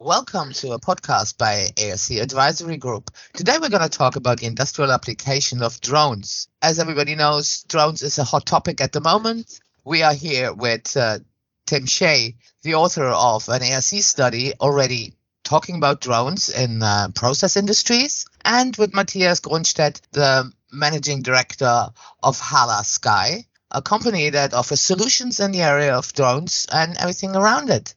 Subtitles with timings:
[0.00, 3.10] Welcome to a podcast by ARC Advisory Group.
[3.32, 6.46] Today we're going to talk about the industrial application of drones.
[6.62, 9.58] As everybody knows, drones is a hot topic at the moment.
[9.84, 11.18] We are here with uh,
[11.66, 17.56] Tim Shea, the author of an ARC study already talking about drones in uh, process
[17.56, 21.88] industries, and with Matthias Gronstedt, the managing director
[22.22, 27.34] of Hala Sky, a company that offers solutions in the area of drones and everything
[27.34, 27.96] around it.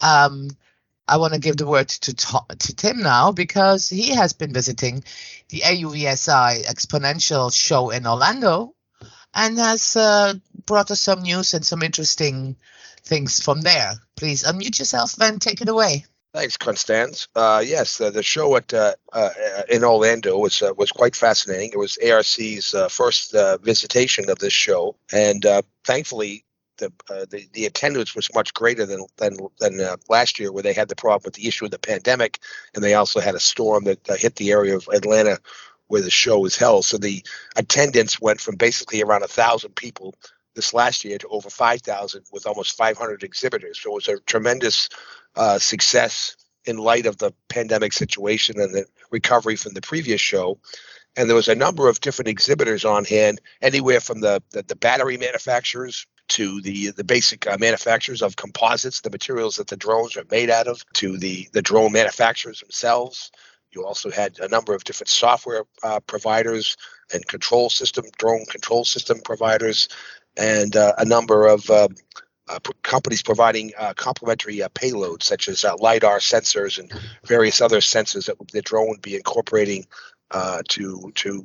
[0.00, 0.48] Um,
[1.10, 5.02] I want to give the word to, to Tim now because he has been visiting
[5.48, 8.74] the AUVSI Exponential show in Orlando
[9.34, 10.34] and has uh,
[10.66, 12.56] brought us some news and some interesting
[13.02, 13.94] things from there.
[14.16, 16.04] Please unmute yourself and take it away.
[16.32, 17.26] Thanks, Constance.
[17.34, 19.30] Uh, yes, the show at uh, uh
[19.68, 21.70] in Orlando was uh, was quite fascinating.
[21.72, 25.44] It was ARC's uh, first visitation of this show, and
[25.84, 26.44] thankfully,
[26.80, 30.62] the, uh, the the attendance was much greater than than than uh, last year, where
[30.62, 32.40] they had the problem with the issue of the pandemic,
[32.74, 35.38] and they also had a storm that uh, hit the area of Atlanta
[35.86, 36.84] where the show was held.
[36.84, 37.24] So the
[37.56, 40.14] attendance went from basically around a thousand people
[40.54, 43.80] this last year to over five thousand, with almost five hundred exhibitors.
[43.80, 44.88] So it was a tremendous
[45.36, 50.58] uh, success in light of the pandemic situation and the recovery from the previous show
[51.16, 54.76] and there was a number of different exhibitors on hand, anywhere from the, the, the
[54.76, 60.16] battery manufacturers to the the basic uh, manufacturers of composites, the materials that the drones
[60.16, 63.30] are made out of, to the the drone manufacturers themselves.
[63.72, 66.76] You also had a number of different software uh, providers
[67.12, 69.88] and control system drone control system providers,
[70.36, 71.88] and uh, a number of uh,
[72.48, 76.92] uh, companies providing uh, complementary payloads such as lidar sensors and
[77.24, 79.86] various other sensors that the drone would be incorporating
[80.68, 81.44] to to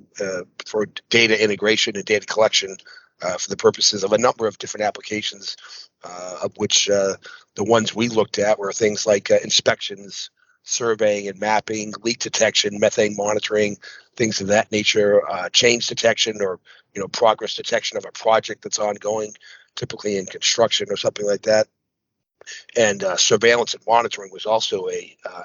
[0.65, 2.77] for data integration and data collection
[3.21, 5.55] uh, for the purposes of a number of different applications,
[6.03, 7.15] uh, of which uh,
[7.55, 10.29] the ones we looked at were things like uh, inspections,
[10.63, 13.77] surveying and mapping, leak detection, methane monitoring,
[14.15, 16.59] things of that nature, uh, change detection or
[16.93, 19.33] you know progress detection of a project that's ongoing,
[19.75, 21.67] typically in construction or something like that.
[22.75, 25.43] And uh, surveillance and monitoring was also a, a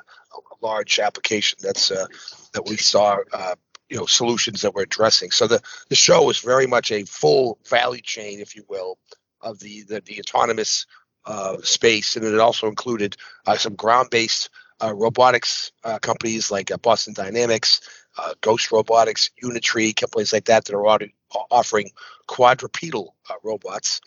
[0.60, 3.18] large application that's that we saw
[3.90, 5.30] you know solutions that we're addressing.
[5.30, 8.98] So the the show was very much a full value chain, if you will,
[9.40, 10.86] of the the, the autonomous
[11.26, 14.48] uh, space, and it also included uh, some ground-based
[14.82, 17.82] uh, robotics uh, companies like uh, Boston Dynamics,
[18.16, 20.98] uh, Ghost Robotics, Unitree, companies like that that are
[21.50, 21.90] offering
[22.26, 23.14] quadrupedal
[23.44, 24.00] robots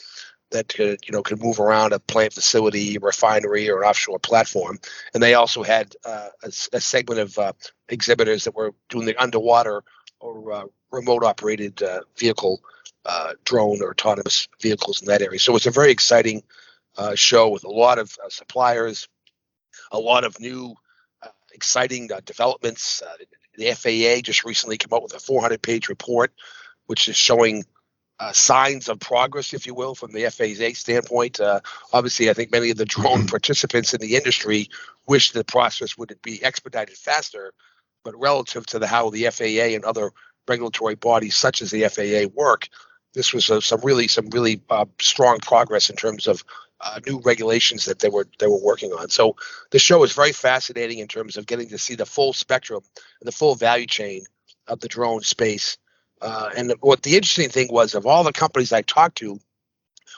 [0.54, 4.80] that could you know could move around a plant facility, refinery, or an offshore platform.
[5.14, 7.54] And they also had uh, a, a, segment of uh,
[7.90, 9.84] exhibitors that were doing the underwater
[10.20, 12.62] or uh, remote operated uh, vehicle
[13.06, 15.40] uh, drone or autonomous vehicles in that area.
[15.40, 16.44] So it's a very exciting
[16.98, 19.10] uh, show with a lot of suppliers,
[19.92, 20.76] a lot of new
[21.54, 23.04] exciting developments.
[23.58, 26.32] the FAA just recently came out with a 400 page report,
[26.86, 27.66] which is showing
[28.24, 31.42] uh, signs of progress, if you will, from the FAA standpoint.
[31.42, 31.60] Uh,
[31.92, 34.70] obviously, I think many of the drone participants in the industry
[35.08, 37.54] wish the process would be expedited faster,
[38.06, 40.12] but relative to the how the FAA and other
[40.48, 42.70] regulatory bodies such as the FAA work,
[43.14, 46.46] this was uh, some really some really uh, strong progress in terms of
[46.80, 49.10] uh, new regulations that they were they were working on.
[49.10, 49.36] So
[49.72, 52.84] the show is very fascinating in terms of getting to see the full spectrum
[53.20, 54.24] and the full value chain
[54.68, 55.78] of the drone space
[56.24, 59.40] uh, and what the interesting thing was, of all the companies I talked to,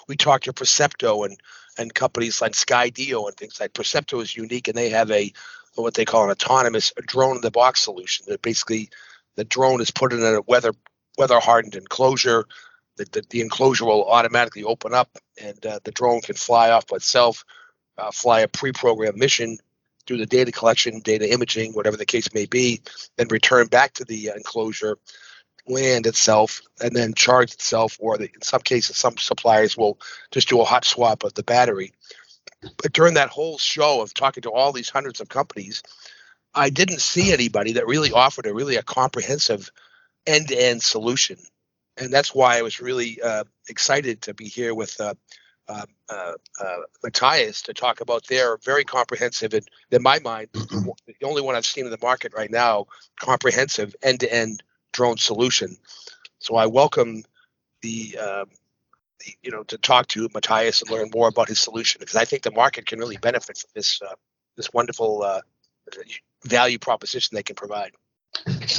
[0.07, 1.38] we talked to Percepto and
[1.77, 5.33] and companies like Skydio and things like Percepto is unique, and they have a
[5.73, 8.25] what they call an autonomous drone in the box solution.
[8.29, 8.89] That basically
[9.35, 10.73] the drone is put in a weather
[11.17, 12.45] weather hardened enclosure.
[12.97, 15.09] The, the, the, enclosure will automatically open up,
[15.41, 17.43] and uh, the drone can fly off by itself,
[17.97, 19.57] uh, fly a pre-programmed mission,
[20.05, 22.79] do the data collection, data imaging, whatever the case may be,
[23.17, 24.97] then return back to the uh, enclosure
[25.68, 30.00] land itself and then charge itself, or the, in some cases, some suppliers will
[30.31, 31.94] just do a hot swap of the battery.
[32.62, 35.84] But during that whole show of talking to all these hundreds of companies,
[36.53, 39.70] I didn't see anybody that really offered a really a comprehensive
[40.26, 41.38] end-to-end solution,
[41.97, 45.16] and that's why I was really uh, excited to be here with uh,
[45.68, 46.34] uh, uh,
[46.64, 51.56] uh Matthias to talk about their very comprehensive and, in my mind, the only one
[51.56, 52.85] I've seen in the market right now,
[53.20, 54.64] comprehensive end-to-end
[54.96, 55.78] drone solution.
[56.40, 57.24] So I welcome
[57.82, 58.46] the, uh,
[59.20, 62.26] the, you know, to talk to Matthias and learn more about his solution because I
[62.26, 64.16] think the market can really benefit from this uh,
[64.56, 65.42] this wonderful uh,
[66.46, 67.92] value proposition they can provide.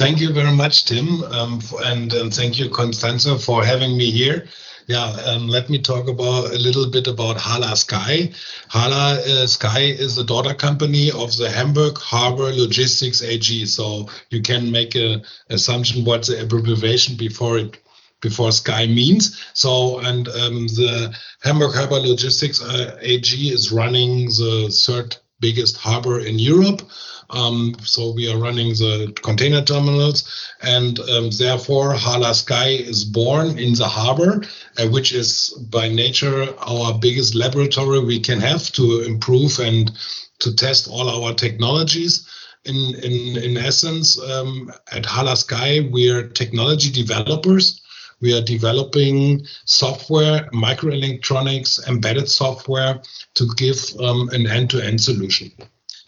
[0.01, 4.47] thank you very much, Tim, um, and, and thank you, Constanza, for having me here.
[4.87, 8.31] Yeah, um, let me talk about a little bit about Hala Sky.
[8.69, 13.65] Hala uh, Sky is the daughter company of the Hamburg Harbor Logistics AG.
[13.65, 17.77] So you can make a assumption what the abbreviation before it
[18.21, 19.43] before Sky means.
[19.53, 21.13] So and um, the
[21.43, 26.81] Hamburg Harbor Logistics uh, AG is running the third biggest harbor in Europe.
[27.29, 30.23] Um, so we are running the container terminals,
[30.61, 34.43] and um, therefore Hala Sky is born in the harbor,
[34.77, 39.91] uh, which is by nature our biggest laboratory we can have to improve and
[40.39, 42.27] to test all our technologies.
[42.63, 47.81] In in in essence, um, at Hala Sky we are technology developers.
[48.19, 53.01] We are developing software, microelectronics, embedded software
[53.35, 55.51] to give um, an end-to-end solution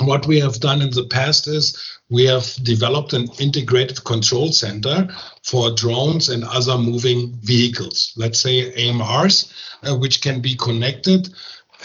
[0.02, 1.78] what we have done in the past is
[2.10, 5.10] we have developed an integrated control center
[5.44, 9.52] for drones and other moving vehicles, let's say AMRs,
[9.84, 11.30] uh, which can be connected.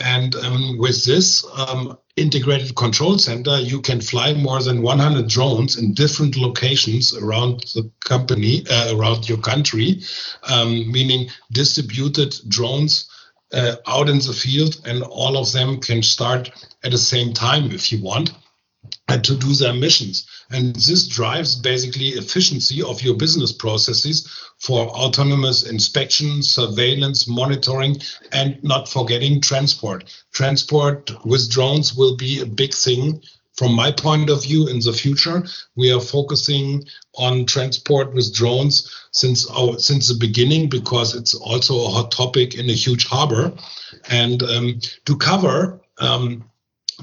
[0.01, 5.77] And um, with this um, integrated control center, you can fly more than 100 drones
[5.77, 10.03] in different locations around the company, uh, around your country,
[10.45, 13.09] um, meaning distributed drones
[13.53, 16.51] uh, out in the field, and all of them can start
[16.83, 18.33] at the same time if you want
[19.09, 20.27] and to do their missions.
[20.51, 28.01] And this drives basically efficiency of your business processes for autonomous inspection, surveillance, monitoring,
[28.33, 30.05] and not forgetting transport.
[30.33, 33.21] Transport with drones will be a big thing
[33.57, 35.45] from my point of view in the future
[35.77, 41.85] we are focusing on transport with drones since our since the beginning because it's also
[41.85, 43.53] a hot topic in a huge harbor
[44.11, 46.45] and um, to cover um,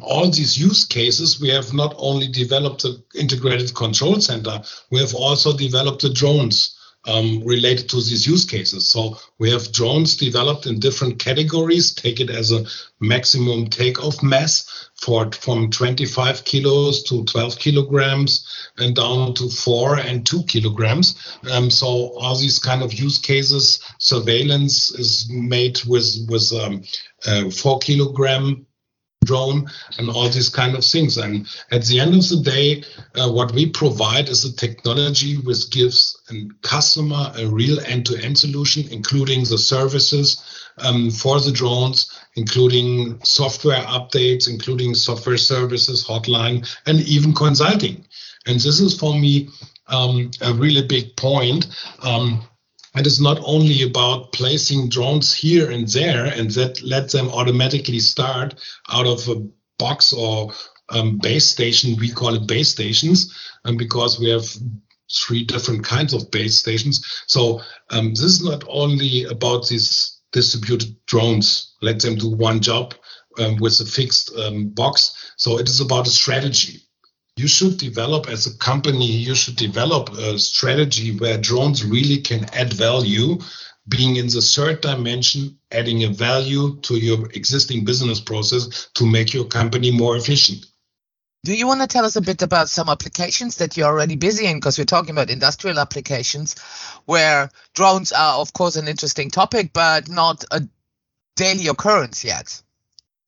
[0.01, 5.13] all these use cases, we have not only developed the integrated control center, we have
[5.13, 8.87] also developed the drones um, related to these use cases.
[8.87, 11.93] So we have drones developed in different categories.
[11.93, 12.65] Take it as a
[12.99, 18.47] maximum takeoff mass for from 25 kilos to 12 kilograms
[18.77, 21.39] and down to four and two kilograms.
[21.51, 26.83] Um, so all these kind of use cases, surveillance is made with with um,
[27.25, 28.67] uh, four kilogram
[29.23, 31.17] drone and all these kind of things.
[31.17, 32.83] And at the end of the day,
[33.15, 38.87] uh, what we provide is a technology which gives a customer a real end-to-end solution,
[38.89, 40.43] including the services
[40.79, 48.03] um, for the drones, including software updates, including software services, hotline, and even consulting.
[48.47, 49.49] And this is for me
[49.87, 51.67] um, a really big point.
[52.01, 52.41] Um,
[52.95, 57.99] it is not only about placing drones here and there and that let them automatically
[57.99, 58.55] start
[58.89, 59.47] out of a
[59.79, 60.51] box or
[60.89, 61.97] um, base station.
[61.97, 63.33] We call it base stations,
[63.63, 64.45] and um, because we have
[65.25, 67.23] three different kinds of base stations.
[67.27, 71.75] So um, this is not only about these distributed drones.
[71.81, 72.93] Let them do one job
[73.39, 75.33] um, with a fixed um, box.
[75.37, 76.81] So it is about a strategy
[77.37, 82.45] you should develop as a company you should develop a strategy where drones really can
[82.53, 83.37] add value
[83.87, 89.33] being in the third dimension adding a value to your existing business process to make
[89.33, 90.65] your company more efficient
[91.43, 94.45] do you want to tell us a bit about some applications that you're already busy
[94.45, 94.57] in?
[94.57, 96.55] Because we're talking about industrial applications
[97.05, 100.61] where drones are, of course, an interesting topic, but not a
[101.35, 102.61] daily occurrence yet.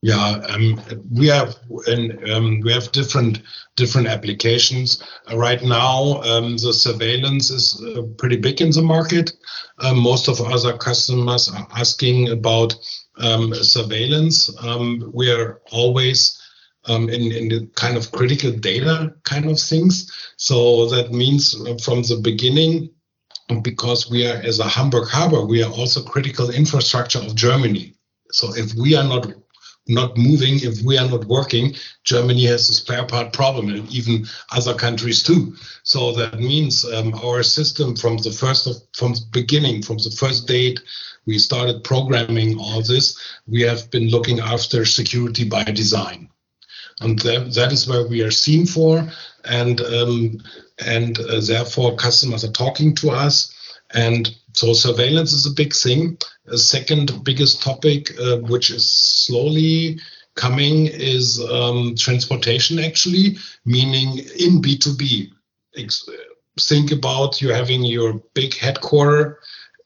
[0.03, 1.55] Yeah, um, we have
[1.88, 3.41] um, we have different
[3.77, 5.01] different applications
[5.31, 6.21] uh, right now.
[6.23, 9.31] Um, the surveillance is uh, pretty big in the market.
[9.80, 12.75] Um, most of other customers are asking about
[13.18, 14.54] um, surveillance.
[14.61, 16.37] Um, we are always
[16.89, 20.11] in in the kind of critical data kind of things.
[20.35, 22.89] So that means uh, from the beginning,
[23.61, 27.95] because we are as a Hamburg harbor, we are also critical infrastructure of Germany.
[28.31, 29.31] So if we are not
[29.87, 34.25] not moving, if we are not working, Germany has a spare part problem, and even
[34.52, 35.56] other countries too.
[35.83, 40.16] So that means um, our system from the first of, from the beginning, from the
[40.18, 40.80] first date,
[41.25, 43.18] we started programming all this.
[43.47, 46.30] We have been looking after security by design,
[47.02, 49.09] and that, that is where we are seen for,
[49.45, 50.42] and um,
[50.85, 53.54] and uh, therefore customers are talking to us
[53.94, 56.18] and so surveillance is a big thing.
[56.47, 60.00] A second biggest topic, uh, which is slowly
[60.35, 65.31] coming, is um, transportation, actually, meaning in B2B.
[66.59, 69.40] think about you having your big headquarter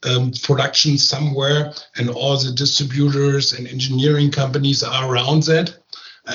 [0.04, 5.78] um, production somewhere, and all the distributors and engineering companies are around that.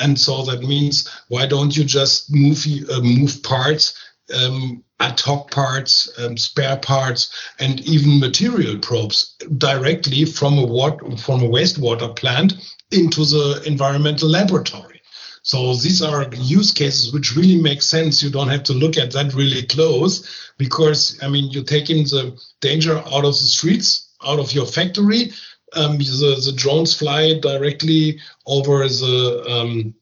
[0.00, 3.94] And so that means why don't you just move uh, move parts
[4.34, 11.16] um, ad hoc parts, um, spare parts, and even material probes directly from a water,
[11.16, 12.54] from a wastewater plant
[12.90, 14.92] into the environmental laboratory.
[15.42, 18.22] So these are use cases which really make sense.
[18.22, 22.40] You don't have to look at that really close because I mean you're taking the
[22.60, 25.32] danger out of the streets, out of your factory.
[25.74, 29.94] Um, the, the drones fly directly over the um,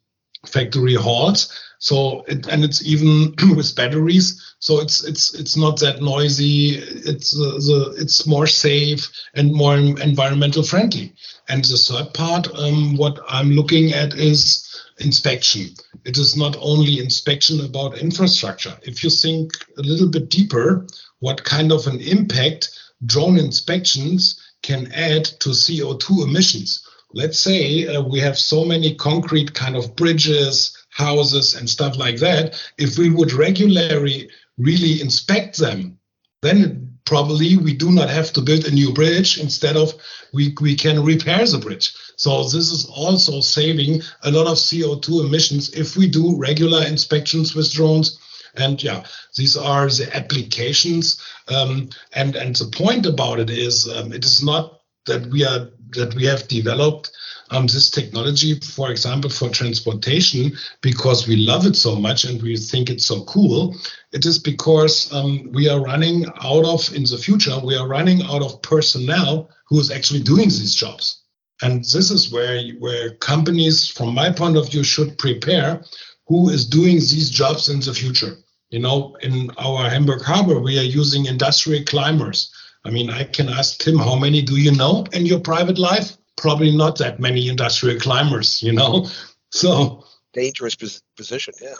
[0.47, 1.51] factory halls.
[1.81, 4.55] So it, and it's even with batteries.
[4.59, 6.77] So it's it's it's not that noisy.
[6.77, 11.15] It's uh, the it's more safe and more environmental friendly.
[11.49, 14.67] And the third part, um, what I'm looking at is
[14.99, 15.75] inspection.
[16.05, 18.77] It is not only inspection about infrastructure.
[18.83, 20.87] If you think a little bit deeper,
[21.21, 22.69] what kind of an impact
[23.07, 26.87] drone inspections can add to CO2 emissions.
[27.15, 32.19] Let's say uh, we have so many concrete kind of bridges, houses, and stuff like
[32.19, 32.61] that.
[32.79, 35.99] If we would regularly really inspect them,
[36.43, 39.39] then probably we do not have to build a new bridge.
[39.39, 39.93] Instead of
[40.33, 41.93] we, we can repair the bridge.
[42.17, 47.55] So this is also saving a lot of CO2 emissions if we do regular inspections
[47.55, 48.19] with drones.
[48.57, 49.05] And yeah,
[49.37, 51.21] these are the applications.
[51.49, 54.80] Um, and and the point about it is, um, it is not
[55.11, 55.63] that we are
[55.99, 57.11] that we have developed
[57.51, 60.53] um, this technology, for example, for transportation,
[60.83, 63.75] because we love it so much and we think it's so cool.
[64.13, 68.23] It is because um, we are running out of, in the future, we are running
[68.23, 71.23] out of personnel who is actually doing these jobs.
[71.63, 75.83] And this is where, where companies, from my point of view, should prepare
[76.29, 78.37] who is doing these jobs in the future.
[78.71, 82.53] You know, in our Hamburg Harbor, we are using industrial climbers.
[82.85, 86.17] I mean, I can ask Tim, how many do you know in your private life?
[86.37, 89.07] Probably not that many industrial climbers, you know?
[89.53, 90.77] So dangerous
[91.17, 91.75] position, yeah.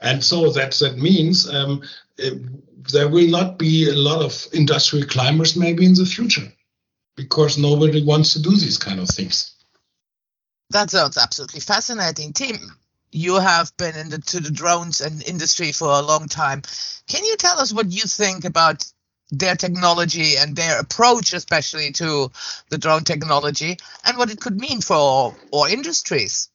[0.00, 1.82] And so that that means um,
[2.16, 2.40] it,
[2.92, 6.52] there will not be a lot of industrial climbers maybe in the future
[7.16, 9.54] because nobody wants to do these kind of things.
[10.70, 12.32] That sounds absolutely fascinating.
[12.32, 12.58] Tim,
[13.10, 16.62] you have been into the drones and industry for a long time.
[17.08, 18.84] Can you tell us what you think about
[19.30, 22.30] their technology and their approach, especially to
[22.70, 26.48] the drone technology, and what it could mean for our industries?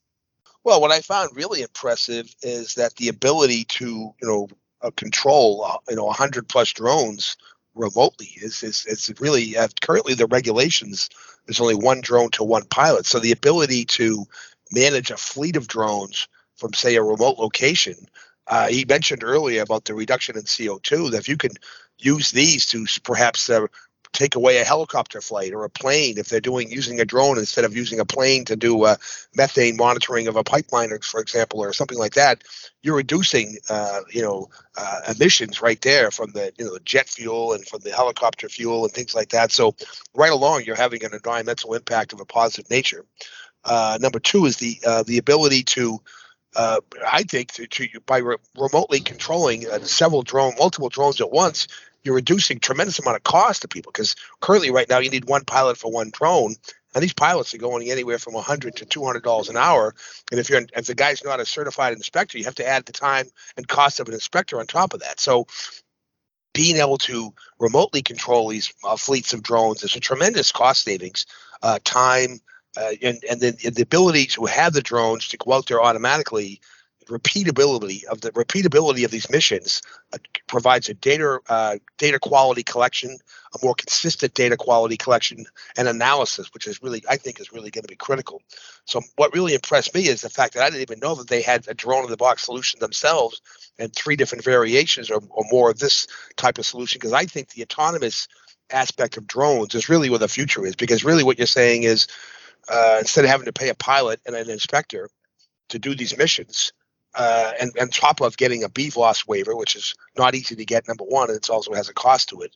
[0.64, 3.86] Well, what I found really impressive is that the ability to,
[4.22, 4.48] you know,
[4.82, 7.38] uh, control, uh, you know, 100 plus drones
[7.76, 8.32] remotely.
[8.36, 11.10] Is is it's really uh, currently the regulations.
[11.46, 14.26] There's only one drone to one pilot, so the ability to
[14.72, 17.96] manage a fleet of drones from say a remote location.
[18.48, 21.12] Uh, he mentioned earlier about the reduction in CO2.
[21.12, 21.52] That if you can
[22.00, 23.68] use these to perhaps uh,
[24.12, 27.66] take away a helicopter flight or a plane if they're doing using a drone instead
[27.66, 28.96] of using a plane to do uh,
[29.36, 32.44] methane monitoring of a pipeline, for example, or something like that.
[32.82, 37.08] You're reducing, uh, you know, uh, emissions right there from the you know the jet
[37.08, 39.52] fuel and from the helicopter fuel and things like that.
[39.52, 39.76] So
[40.16, 43.06] right along, you're having an environmental impact of a positive nature.
[43.64, 46.00] Uh, number two is the uh, the ability to
[46.56, 46.80] uh,
[47.12, 51.68] I think to, to by re- remotely controlling uh, several drone, multiple drones at once,
[52.04, 55.44] you're reducing tremendous amount of cost to people because currently right now you need one
[55.46, 56.56] pilot for one drone
[56.96, 59.94] and these pilots are going anywhere from 100 to 200 dollars an hour
[60.32, 62.94] and if you're if the guy's not a certified inspector you have to add the
[62.94, 63.26] time
[63.58, 65.20] and cost of an inspector on top of that.
[65.20, 65.48] So
[66.54, 71.26] being able to remotely control these uh, fleets of drones is a tremendous cost savings
[71.62, 72.40] uh, time
[72.78, 76.62] uh, and, and then the ability to have the drones to go out there automatically
[77.10, 79.82] repeatability of the repeatability of these missions
[80.14, 83.18] uh, provides a data uh, data quality collection,
[83.54, 85.46] a more consistent data quality collection
[85.78, 88.42] and analysis, which is really I think is really going to be critical.
[88.86, 91.42] So what really impressed me is the fact that I didn't even know that they
[91.42, 93.42] had a drone in the box solution themselves
[93.78, 97.50] and three different variations or, or more of this type of solution because I think
[97.50, 98.28] the autonomous
[98.72, 102.08] aspect of drones is really where the future is because really what you're saying is
[102.70, 105.10] uh, instead of having to pay a pilot and an inspector
[105.70, 106.72] to do these missions,
[107.16, 110.88] uh, and on top of getting a BVLOS waiver, which is not easy to get,
[110.88, 112.56] number one, and it also has a cost to it.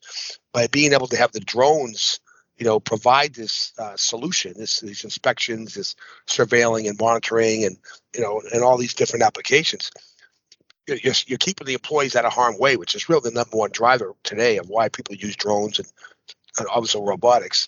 [0.51, 2.19] By being able to have the drones,
[2.57, 5.95] you know, provide this uh, solution, this these inspections, this
[6.27, 7.77] surveilling and monitoring, and
[8.15, 9.91] you know, and all these different applications,
[10.88, 13.72] you're, you're keeping the employees out of harm way, which is really the number one
[13.72, 15.88] driver today of why people use drones and,
[16.60, 17.67] and also robotics.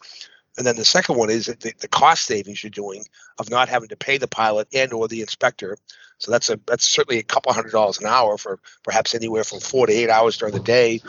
[0.58, 3.04] And then the second one is the, the cost savings you're doing
[3.40, 5.78] of not having to pay the pilot and or the inspector
[6.18, 9.60] so that's a that's certainly a couple hundred dollars an hour for perhaps anywhere from
[9.60, 11.02] four to eight hours during the day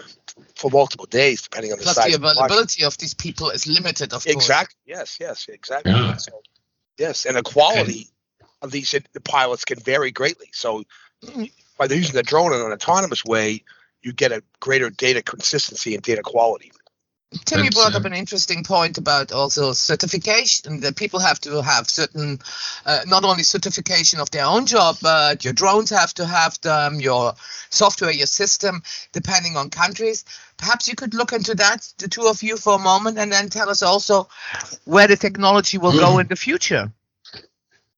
[0.57, 2.11] for multiple days, depending on the Plus size.
[2.11, 4.35] the availability of, of, these people is limited, of course.
[4.35, 4.77] exactly.
[4.87, 5.93] Yes, yes, exactly.
[5.93, 6.17] Yeah.
[6.17, 6.43] So,
[6.99, 8.09] yes, and the quality
[8.41, 8.51] okay.
[8.63, 10.49] of these the pilots can vary greatly.
[10.53, 10.85] So
[11.79, 13.63] by using the drone in an autonomous way,
[14.03, 16.73] you get a greater data consistency and data quality.
[17.45, 21.91] Tim, you brought up an interesting point about also certification that people have to have
[21.91, 22.39] certain,
[22.85, 27.01] uh, not only certification of their own job, but your drones have to have them,
[27.01, 27.35] your
[27.69, 30.25] software, your system, depending on countries.
[30.57, 33.49] Perhaps you could look into that, the two of you, for a moment, and then
[33.49, 34.29] tell us also
[34.85, 36.93] where the technology will go in the future.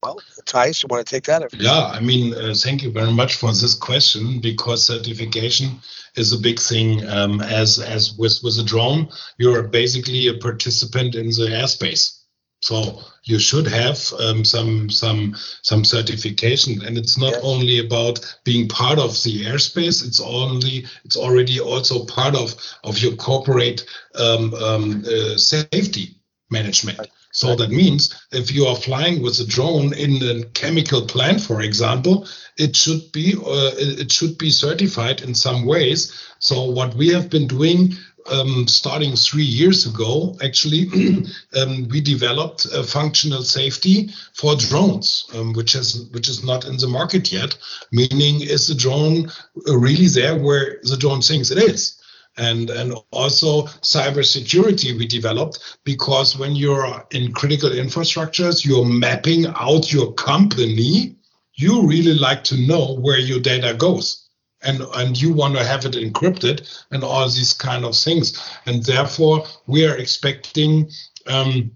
[0.03, 1.53] Well, Thijs, you want to take that?
[1.53, 5.81] Yeah, I mean, uh, thank you very much for this question because certification
[6.15, 7.05] is a big thing.
[7.09, 12.21] Um, as as with with a drone, you're basically a participant in the airspace,
[12.63, 16.81] so you should have um, some some some certification.
[16.85, 17.41] And it's not yes.
[17.43, 22.99] only about being part of the airspace; it's only it's already also part of of
[23.01, 26.99] your corporate um, um uh, safety management.
[26.99, 27.11] Right.
[27.33, 31.61] So that means if you are flying with a drone in a chemical plant, for
[31.61, 36.13] example, it should be uh, it should be certified in some ways.
[36.39, 37.93] So what we have been doing
[38.31, 40.89] um, starting three years ago, actually,
[41.57, 46.77] um, we developed a functional safety for drones, um, which is which is not in
[46.77, 47.57] the market yet.
[47.93, 49.31] Meaning, is the drone
[49.67, 51.98] really there where the drone thinks it is?
[52.39, 59.93] And and also cybersecurity we developed because when you're in critical infrastructures you're mapping out
[59.93, 61.19] your company
[61.59, 64.25] you really like to know where your data goes.
[64.63, 68.37] And and you want to have it encrypted and all these kind of things.
[68.67, 70.91] And therefore we are expecting
[71.27, 71.71] um,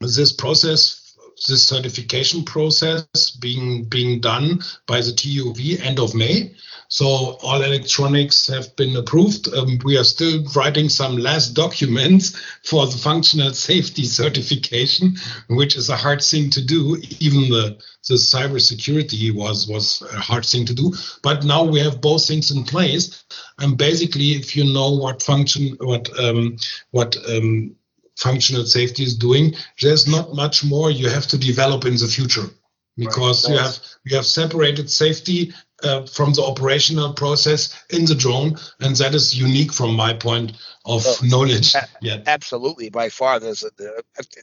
[0.00, 0.97] this process
[1.46, 6.54] this certification process being being done by the TUV end of May
[6.90, 9.52] so all electronics have been approved.
[9.54, 15.16] Um, we are still writing some last documents for the functional safety certification,
[15.48, 16.96] which is a hard thing to do.
[17.20, 17.78] Even the
[18.08, 20.94] the cybersecurity was was a hard thing to do.
[21.22, 23.22] But now we have both things in place.
[23.58, 26.56] And basically, if you know what function what um,
[26.92, 27.76] what um,
[28.18, 32.50] functional safety is doing, there's not much more you have to develop in the future
[32.96, 33.52] because right.
[33.52, 38.96] you have you have separated safety uh, from the operational process in the drone, and
[38.96, 40.52] that is unique from my point
[40.84, 41.74] of knowledge.
[41.76, 42.24] A- yet.
[42.26, 43.70] Absolutely, by far, there's a,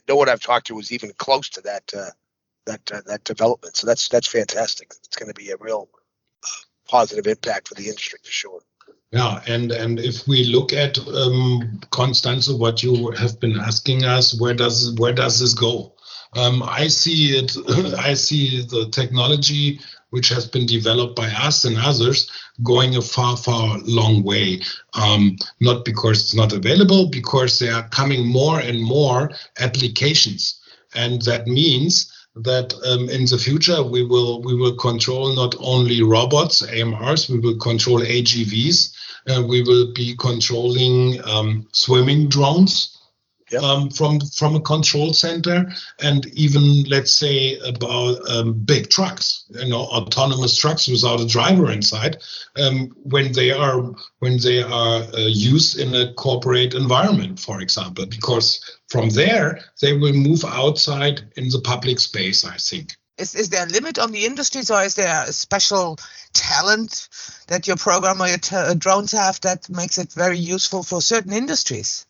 [0.08, 2.10] no one I've talked to was even close to that uh,
[2.64, 3.76] that uh, that development.
[3.76, 4.92] So that's that's fantastic.
[5.04, 5.88] It's going to be a real
[6.42, 6.48] uh,
[6.88, 8.60] positive impact for the industry for sure.
[9.12, 14.38] Yeah, and and if we look at um, Constanze, what you have been asking us,
[14.40, 15.94] where does where does this go?
[16.34, 17.56] Um, I see it.
[17.98, 22.30] I see the technology which has been developed by us and others
[22.62, 24.60] going a far, far long way.
[24.94, 30.60] Um, not because it's not available, because there are coming more and more applications,
[30.94, 36.02] and that means that um, in the future we will we will control not only
[36.02, 38.92] robots AMRs, we will control AGVs,
[39.46, 42.96] we will be controlling um, swimming drones
[43.50, 43.62] yep.
[43.62, 45.66] um, from from a control center,
[46.00, 51.70] and even let's say about um, big trucks, you know, autonomous trucks without a driver
[51.70, 52.18] inside,
[52.56, 53.80] um, when they are
[54.18, 59.92] when they are uh, used in a corporate environment, for example, because from there they
[59.92, 62.44] will move outside in the public space.
[62.44, 62.96] I think.
[63.18, 65.98] Is, is there a limit on the industries or is there a special
[66.34, 67.08] talent
[67.48, 71.32] that your program or your t- drones have that makes it very useful for certain
[71.32, 72.06] industries?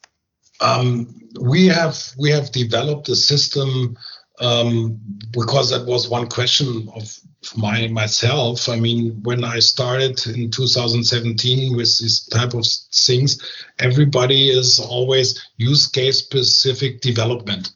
[0.61, 3.97] Um, we have we have developed a system
[4.41, 4.99] um,
[5.31, 7.19] because that was one question of
[7.57, 8.69] my myself.
[8.69, 13.41] I mean, when I started in 2017 with this type of things,
[13.79, 17.71] everybody is always use case specific development.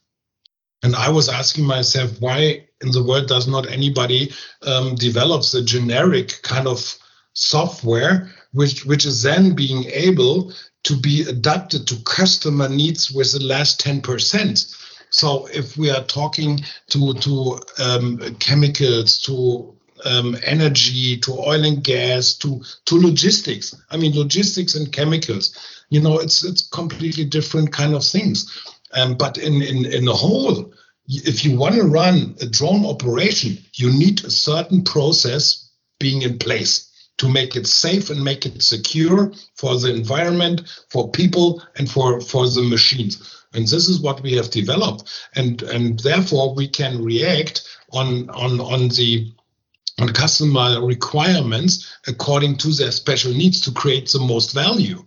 [0.82, 5.62] And I was asking myself, why in the world does not anybody um, develops a
[5.62, 6.96] generic kind of
[7.32, 13.44] software which which is then being able to be adapted to customer needs with the
[13.44, 14.76] last 10%.
[15.10, 21.84] So if we are talking to, to um, chemicals, to um, energy, to oil and
[21.84, 25.54] gas, to, to logistics, I mean, logistics and chemicals,
[25.90, 28.50] you know, it's, it's completely different kind of things.
[28.92, 30.72] Um, but in, in, in a whole,
[31.06, 36.38] if you want to run a drone operation, you need a certain process being in
[36.38, 41.90] place to make it safe and make it secure for the environment, for people, and
[41.90, 43.44] for, for the machines.
[43.52, 45.28] And this is what we have developed.
[45.34, 49.32] And, and therefore, we can react on, on, on the
[50.00, 55.04] on customer requirements according to their special needs to create the most value.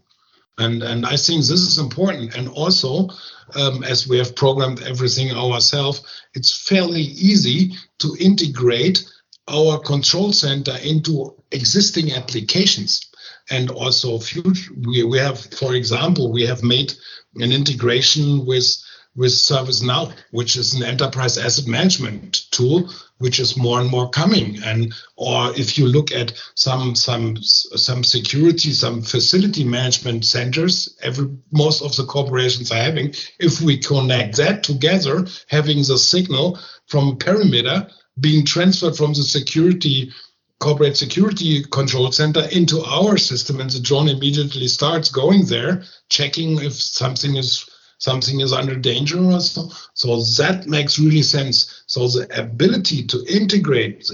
[0.57, 2.35] And, and I think this is important.
[2.35, 3.09] And also,
[3.55, 9.03] um, as we have programmed everything ourselves, it's fairly easy to integrate
[9.47, 13.09] our control center into existing applications
[13.49, 16.93] and also future we, we have for example we have made
[17.35, 18.65] an integration with
[19.15, 24.61] with ServiceNow, which is an enterprise asset management tool, which is more and more coming.
[24.63, 31.27] And or if you look at some some some security, some facility management centers, every
[31.51, 33.13] most of the corporations are having.
[33.39, 37.87] If we connect that together, having the signal from perimeter
[38.19, 40.11] being transferred from the security
[40.59, 46.57] corporate security control center into our system and the drone immediately starts going there checking
[46.61, 47.65] if something is
[48.03, 49.69] something is under danger or so.
[49.93, 51.83] So that makes really sense.
[51.87, 54.09] So the ability to integrate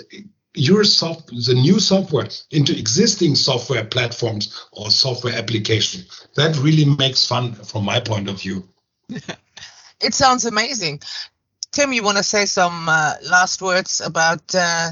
[0.54, 6.06] your soft the new software into existing software platforms or software application.
[6.36, 8.68] That really makes fun from my point of view.
[10.02, 11.02] It sounds amazing.
[11.74, 14.92] Tim you want to say some uh, last words about uh,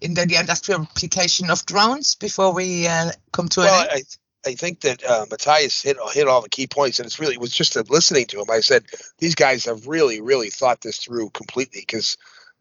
[0.00, 4.16] in the, the, industrial application of drones before we uh, come to well, an end?
[4.46, 7.40] I, think that uh, Matthias hit hit all the key points, and it's really it
[7.40, 8.50] was just listening to him.
[8.50, 8.84] I said
[9.18, 12.16] these guys have really, really thought this through completely because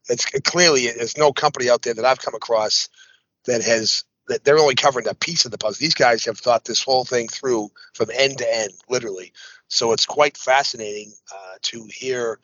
[0.10, 2.90] it's clearly there's no company out there that I've come across
[3.46, 5.78] that has that they're only covering a piece of the puzzle.
[5.80, 9.34] These guys have thought this whole thing through from end to end, literally.
[9.68, 12.40] So it's quite fascinating uh, to hear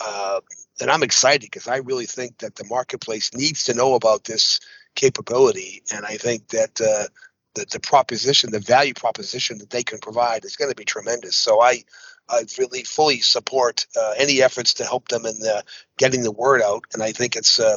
[0.00, 0.40] uh,
[0.80, 4.60] and I'm excited because I really think that the marketplace needs to know about this
[4.94, 7.06] capability, and I think that uh,
[7.54, 11.36] that the proposition, the value proposition that they can provide, is going to be tremendous.
[11.36, 11.84] So I,
[12.28, 15.62] I really fully support uh, any efforts to help them in the,
[15.98, 17.58] getting the word out, and I think it's.
[17.58, 17.76] Uh,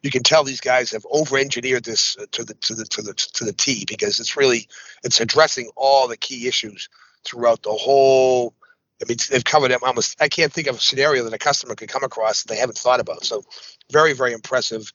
[0.00, 3.14] you can tell these guys have over-engineered this uh, to the to the to the
[3.14, 4.68] to the T because it's really
[5.02, 6.88] it's addressing all the key issues
[7.24, 8.54] throughout the whole
[9.00, 10.20] I mean, they've covered it almost.
[10.20, 12.78] I can't think of a scenario that a customer could come across that they haven't
[12.78, 13.24] thought about.
[13.24, 13.44] So,
[13.90, 14.92] very, very impressive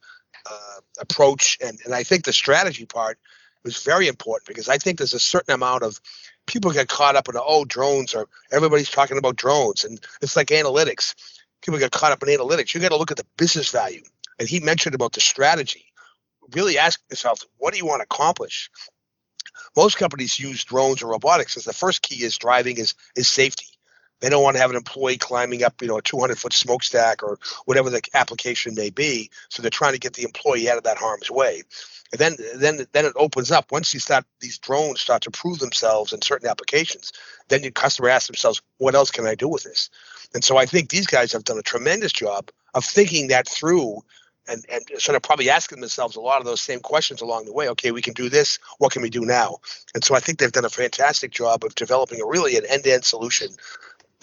[0.50, 3.18] uh, approach, and and I think the strategy part
[3.64, 6.00] was very important because I think there's a certain amount of
[6.46, 10.36] people get caught up in the oh drones or everybody's talking about drones, and it's
[10.36, 11.16] like analytics.
[11.62, 12.74] People get caught up in analytics.
[12.74, 14.04] You got to look at the business value,
[14.40, 15.86] and he mentioned about the strategy.
[16.54, 18.70] Really ask yourself, what do you want to accomplish?
[19.76, 23.68] Most companies use drones or robotics as the first key is driving is is safety
[24.24, 27.22] they don't want to have an employee climbing up, you know, a 200 foot smokestack
[27.22, 29.30] or whatever the application may be.
[29.50, 31.64] So they're trying to get the employee out of that harm's way.
[32.14, 33.70] And then, then, then it opens up.
[33.74, 37.12] Once you start, these drones start to prove themselves in certain applications,
[37.50, 39.90] then your customer asks themselves, "What else can I do with this?"
[40.34, 44.04] And so I think these guys have done a tremendous job of thinking that through
[44.48, 47.54] and, and sort of probably asking themselves a lot of those same questions along the
[47.54, 47.70] way.
[47.70, 48.60] Okay, we can do this.
[48.78, 49.58] What can we do now?
[49.94, 53.06] And so I think they've done a fantastic job of developing a really an end-to-end
[53.06, 53.50] solution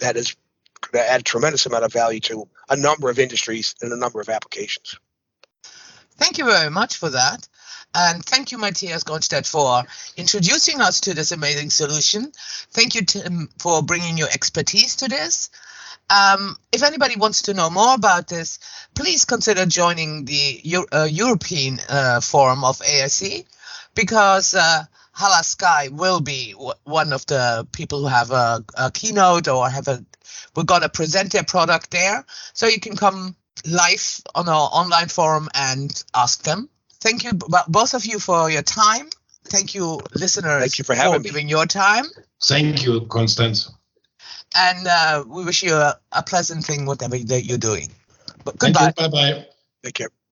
[0.01, 0.35] that is
[0.81, 4.19] going to add tremendous amount of value to a number of industries and a number
[4.19, 4.97] of applications.
[6.17, 7.47] Thank you very much for that.
[7.93, 9.83] And thank you, Matthias Gronstedt, for
[10.15, 12.31] introducing us to this amazing solution.
[12.71, 15.49] Thank you, Tim, for bringing your expertise to this.
[16.09, 18.59] Um, if anybody wants to know more about this,
[18.95, 23.43] please consider joining the Euro- uh, European uh, forum of ASE
[23.95, 29.47] because uh, Hala Sky will be one of the people who have a, a keynote
[29.47, 30.03] or have a
[30.55, 32.25] we're going to present their product there.
[32.53, 36.69] So you can come live on our online forum and ask them.
[36.99, 37.33] Thank you
[37.67, 39.09] both of you for your time.
[39.45, 42.05] Thank you listeners thank you for having for giving your time.
[42.43, 43.71] Thank you constance.
[44.55, 47.89] And uh, we wish you a, a, pleasant thing whatever that you're doing.
[48.43, 48.93] But goodbye.
[48.95, 49.45] Bye bye
[49.83, 50.09] take care